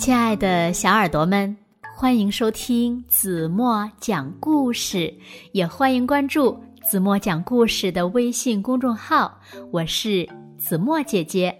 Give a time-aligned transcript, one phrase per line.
[0.00, 1.54] 亲爱的小耳朵们，
[1.94, 5.12] 欢迎收听子墨讲故事，
[5.52, 9.38] 也欢迎关注子墨讲故事的微信公众号。
[9.70, 10.26] 我是
[10.56, 11.54] 子墨姐姐。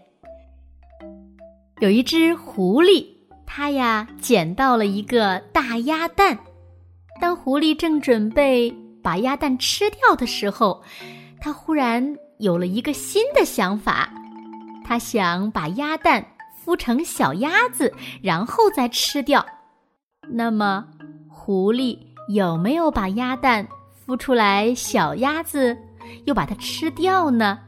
[1.80, 3.06] 有一只狐狸，
[3.44, 6.38] 它呀捡到了一个大鸭蛋。
[7.20, 10.82] 当狐狸正准备把鸭蛋吃掉的时候，
[11.42, 14.10] 它忽然有了一个新的想法，
[14.82, 16.26] 它想把鸭蛋。
[16.70, 17.92] 孵成小鸭子，
[18.22, 19.44] 然后再吃掉。
[20.28, 20.86] 那么，
[21.28, 21.98] 狐狸
[22.28, 23.66] 有没有把鸭蛋
[24.06, 25.76] 孵出来小鸭子，
[26.26, 27.58] 又把它吃掉呢？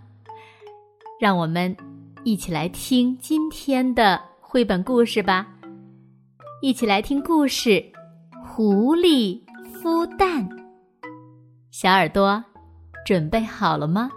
[1.20, 1.76] 让我们
[2.22, 5.48] 一起来听今天的绘本故事吧。
[6.60, 7.70] 一起来听故事
[8.40, 9.42] 《狐狸
[9.74, 10.48] 孵蛋》。
[11.72, 12.40] 小耳朵，
[13.04, 14.08] 准备好了吗？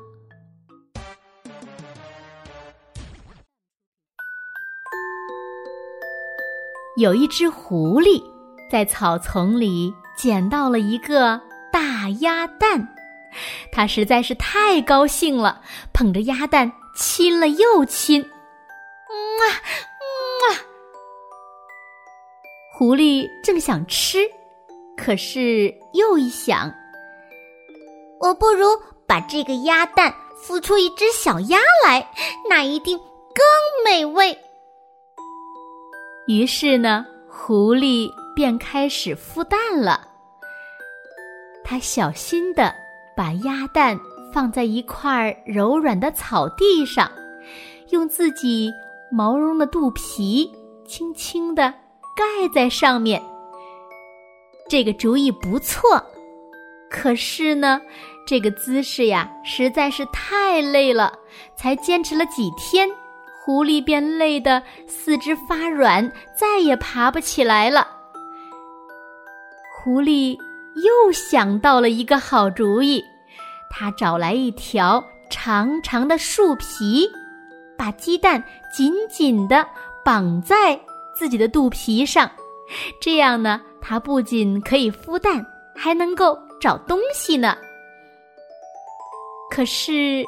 [6.97, 8.23] 有一只狐狸
[8.71, 12.87] 在草丛里捡到了一个大鸭蛋，
[13.69, 19.43] 它实在是太高兴了，捧着鸭蛋亲了又亲，啊
[20.39, 20.55] 啊！
[22.77, 24.19] 狐狸正想吃，
[24.95, 26.73] 可是又一想，
[28.21, 28.67] 我不如
[29.05, 30.15] 把这个鸭蛋
[30.47, 32.09] 孵出一只小鸭来，
[32.49, 34.37] 那一定更美味。
[36.27, 40.07] 于是呢，狐狸便开始孵蛋了。
[41.63, 42.73] 它小心地
[43.15, 43.99] 把鸭蛋
[44.33, 47.11] 放在一块柔软的草地上，
[47.89, 48.71] 用自己
[49.11, 50.51] 毛绒的肚皮
[50.87, 51.71] 轻轻地
[52.15, 53.21] 盖在上面。
[54.67, 56.03] 这个主意不错，
[56.89, 57.79] 可是呢，
[58.25, 61.19] 这个姿势呀实在是太累了，
[61.55, 62.89] 才坚持了几天。
[63.45, 67.87] 狐狸便累得四肢发软，再也爬不起来了。
[69.77, 70.35] 狐狸
[70.83, 73.03] 又想到了一个好主意，
[73.69, 77.07] 他找来一条长长的树皮，
[77.77, 79.63] 把鸡蛋紧紧地
[80.03, 80.79] 绑在
[81.15, 82.27] 自己的肚皮上。
[82.99, 85.45] 这样呢，它不仅可以孵蛋，
[85.75, 87.55] 还能够找东西呢。
[89.51, 90.25] 可是。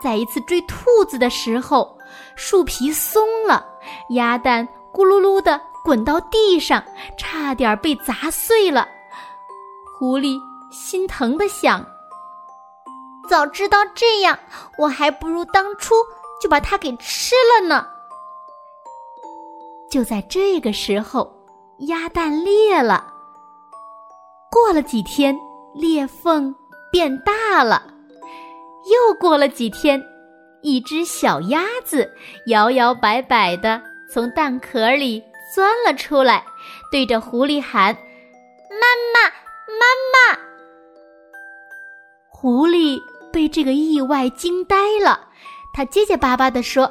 [0.00, 1.97] 在一次追兔子的时候，
[2.36, 3.66] 树皮松了，
[4.10, 6.82] 鸭蛋咕噜噜的滚到地上，
[7.16, 8.86] 差点被砸碎了。
[9.98, 10.38] 狐狸
[10.70, 11.84] 心疼的想
[13.28, 14.38] ：“早知道这样，
[14.78, 15.94] 我还不如当初
[16.40, 17.86] 就把它给吃了呢。”
[19.90, 21.32] 就在这个时候，
[21.88, 23.12] 鸭蛋裂了。
[24.50, 25.36] 过了几天，
[25.74, 26.54] 裂缝
[26.92, 27.82] 变大了。
[28.84, 30.02] 又过了几天，
[30.60, 32.12] 一只小鸭子
[32.46, 33.80] 摇摇摆摆的
[34.12, 35.22] 从蛋壳里
[35.54, 36.44] 钻了出来，
[36.90, 37.94] 对着狐狸喊
[38.68, 39.28] ：“妈妈，
[39.78, 40.38] 妈妈！”
[42.28, 43.00] 狐狸
[43.32, 45.28] 被这个意外惊呆了，
[45.72, 46.86] 他结结巴巴的说：“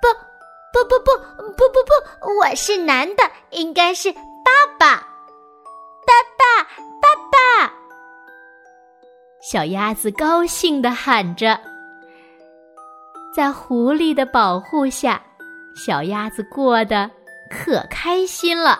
[0.00, 0.08] 不，
[0.72, 1.16] 不，不，不，
[1.52, 4.20] 不，不，不，我是男的，应该是爸
[4.78, 4.96] 爸，
[6.06, 6.64] 爸爸，
[7.00, 7.72] 爸爸。”
[9.42, 11.60] 小鸭子高兴地喊着，
[13.34, 15.20] 在狐狸的保护下，
[15.74, 17.10] 小鸭子过得
[17.50, 18.78] 可开心了。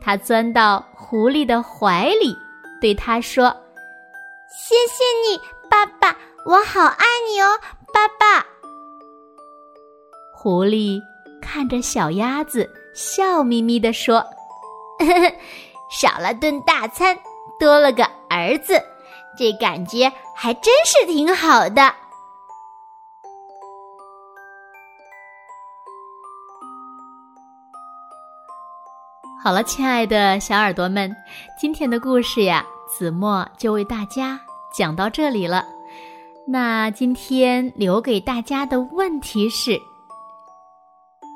[0.00, 2.34] 它钻到狐狸的怀里，
[2.80, 3.54] 对它说
[4.48, 7.60] ：“谢谢你，爸爸，我好爱你哦，
[7.92, 8.46] 爸爸。”
[10.34, 10.98] 狐狸
[11.42, 14.20] 看着小鸭子，笑眯眯地说
[14.98, 15.32] ：“呵呵，
[15.90, 17.14] 少了顿大餐，
[17.60, 18.82] 多了个儿子。”
[19.36, 21.94] 这感觉还真是挺好的。
[29.44, 31.14] 好了，亲爱的小耳朵们，
[31.58, 34.40] 今天的故事呀，子墨就为大家
[34.74, 35.62] 讲到这里了。
[36.48, 39.78] 那今天留给大家的问题是：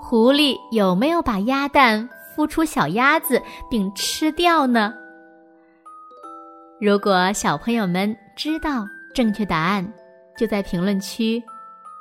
[0.00, 4.94] 狐狸有没有把鸭蛋孵出小鸭子并吃掉呢？
[6.81, 9.87] 如果小朋友们知道正确答案，
[10.34, 11.43] 就在评论区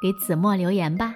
[0.01, 1.13] 给子墨留言吧。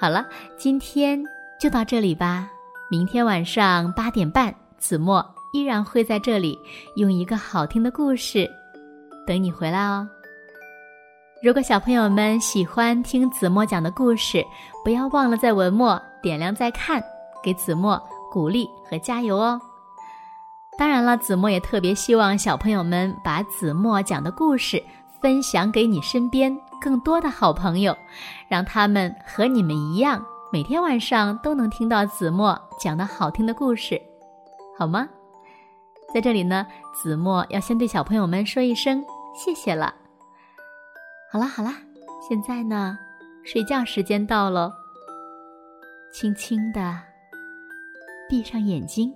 [0.00, 1.22] 好了，今天
[1.60, 2.50] 就到这里吧。
[2.90, 6.58] 明天晚上八点半，子墨依然会在这里
[6.96, 8.48] 用一个好听的故事
[9.26, 10.08] 等你回来哦。
[11.42, 14.42] 如果小朋友们喜欢听子墨讲的故事，
[14.82, 17.02] 不要忘了在文末点亮再看，
[17.44, 18.02] 给子墨
[18.32, 19.60] 鼓励和加油哦。
[20.78, 24.82] 当然了，子墨也特别希望小朋友们把子墨讲的故事
[25.20, 27.94] 分享给你身边更多的好朋友，
[28.48, 34.00] 让他们和你们一样每天晚上都能听到子墨讲的好听的故事，
[34.78, 35.06] 好吗？
[36.14, 39.04] 在这里呢，子墨要先对小朋友们说一声
[39.34, 39.94] 谢谢了。
[41.30, 41.74] 好啦好啦，
[42.26, 42.98] 现在呢，
[43.44, 44.72] 睡觉时间到了，
[46.14, 46.96] 轻轻的
[48.26, 49.12] 闭上眼睛，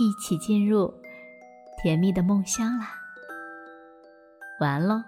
[0.00, 0.92] 一起进入
[1.80, 2.88] 甜蜜的梦乡啦。
[4.58, 5.00] 晚安喽。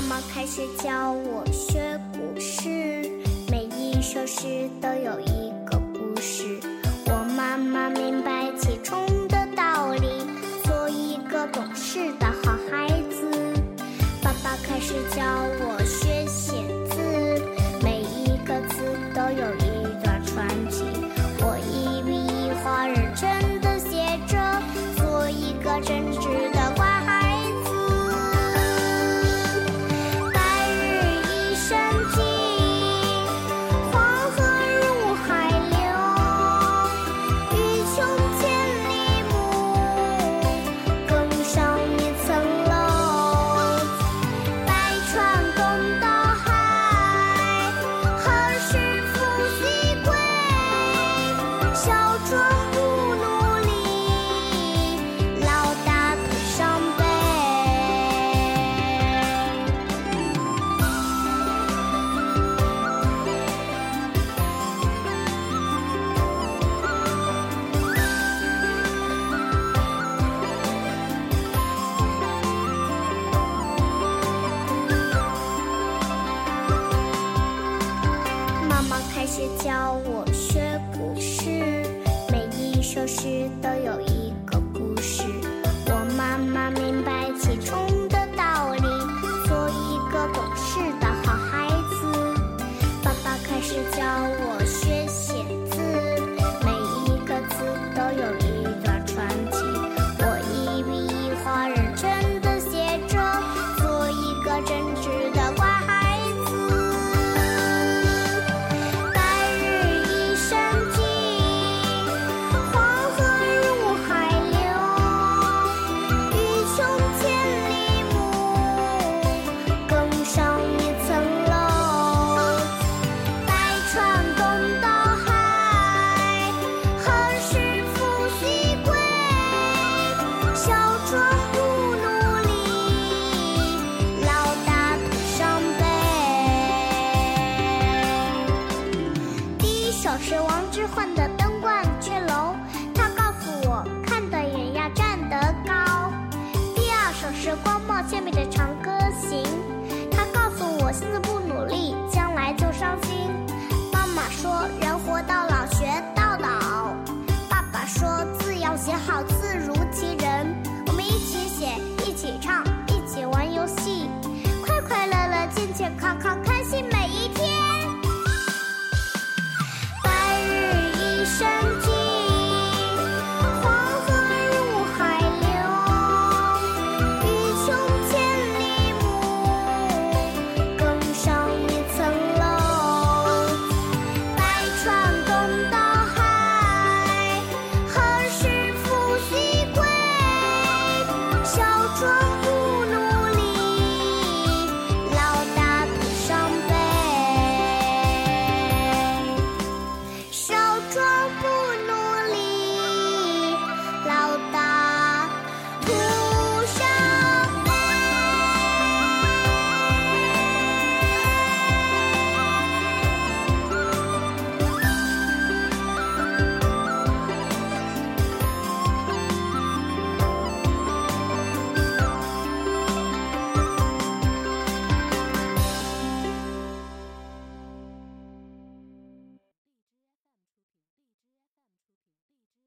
[0.00, 3.02] 妈妈开始教我学古诗，
[3.50, 6.58] 每一首诗都有一个故事。
[7.04, 8.98] 我慢慢明白其中
[9.28, 10.08] 的道理，
[10.64, 13.30] 做一个懂事的好孩子。
[14.22, 15.22] 爸爸开始教
[15.60, 15.79] 我